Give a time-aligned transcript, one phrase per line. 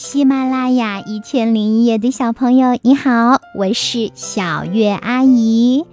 [0.00, 5.86] 喜马拉雅一千零一夜的小朋友，你好，我是小月阿姨。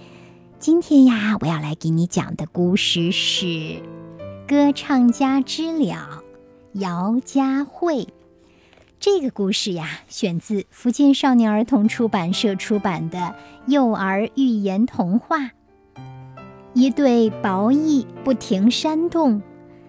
[0.59, 3.46] 今天呀，我要来给你讲的故事是
[4.47, 6.21] 《歌唱家知了》，
[6.79, 8.07] 姚佳慧。
[8.99, 13.17] 这个故事呀，选自福建少年儿童出版社出版的
[13.65, 15.39] 《幼儿寓言童话》。
[16.75, 19.41] 一对薄翼不停扇动，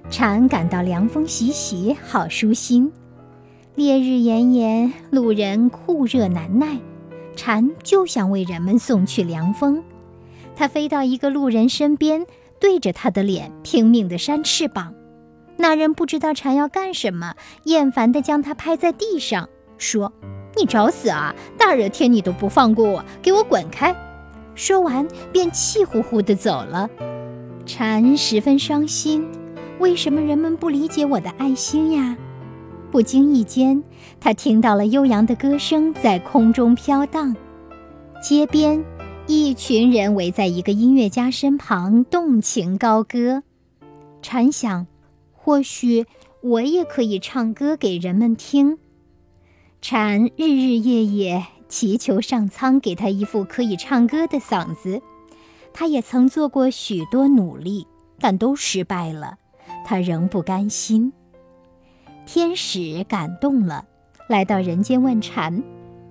[0.08, 2.90] 蝉感到凉风习习，好舒心。
[3.76, 6.78] 烈日炎炎，路人酷热难耐，
[7.36, 9.84] 蝉就想为人们送去凉风。
[10.54, 12.24] 它飞到一个路人身边，
[12.58, 14.94] 对着他的脸拼命地扇翅膀。
[15.58, 19.46] 那人不知道蝉要干什么，厌烦地将它拍在地上，
[19.76, 20.10] 说
[20.56, 21.34] ：“你找死啊！
[21.58, 23.94] 大热天你都不放过我，给我滚开！”
[24.56, 26.88] 说完便气呼呼地走了。
[27.66, 29.28] 蝉十分伤心，
[29.78, 32.16] 为什么人们不理解我的爱心呀？
[32.90, 33.82] 不经意间，
[34.20, 37.36] 他听到了悠扬的歌声在空中飘荡。
[38.22, 38.84] 街边，
[39.26, 43.42] 一群人围在一个音乐家身旁，动情高歌。
[44.22, 44.86] 蝉想，
[45.32, 46.06] 或许
[46.42, 48.78] 我也可以唱歌给人们听。
[49.82, 55.02] 蝉日日夜夜祈求上苍给他一副可以唱歌的嗓子。
[55.72, 57.86] 他也曾做过许多努力，
[58.18, 59.36] 但都失败了。
[59.84, 61.12] 他仍不甘心。
[62.26, 63.86] 天使感动了，
[64.28, 65.62] 来到人间问蝉：“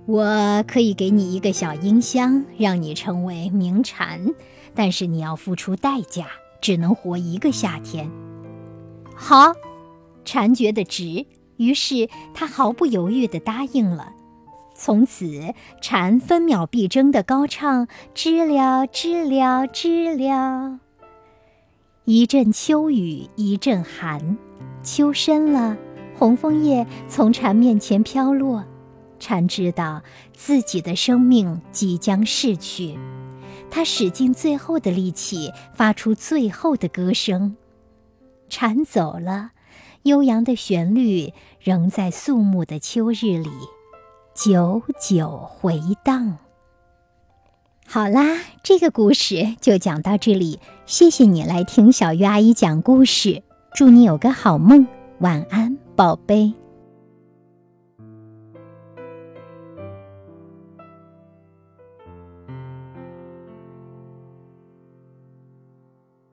[0.08, 4.34] 我可以给你一个小音箱，让你成为名蝉，
[4.74, 6.26] 但是你要付出代价，
[6.60, 8.10] 只能活一个夏天。”
[9.14, 9.52] 好，
[10.24, 11.26] 蝉觉得值，
[11.58, 14.12] 于是他毫不犹豫地答应了。
[14.74, 20.80] 从此，蝉分秒必争地高唱：“知了，知了，知了。”
[22.04, 24.38] 一阵秋雨一阵寒，
[24.82, 25.76] 秋深了。
[26.18, 28.64] 红枫叶从蝉面前飘落，
[29.18, 32.98] 蝉知道自己的生命即将逝去，
[33.70, 37.56] 它使尽最后的力气，发出最后的歌声。
[38.48, 39.50] 蝉走了，
[40.04, 43.50] 悠扬的旋律仍在肃穆的秋日里
[44.34, 46.38] 久久回荡。
[47.86, 53.42] 好啦，这个故事就讲到这里，谢谢你来听小鱼阿姨讲故事，
[53.74, 54.86] 祝你有个好梦，
[55.18, 55.85] 晚安。
[55.96, 56.65] 宝贝。